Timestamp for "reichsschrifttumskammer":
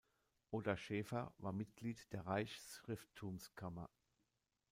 2.25-3.87